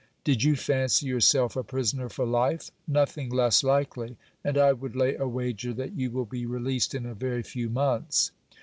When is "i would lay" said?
4.57-5.13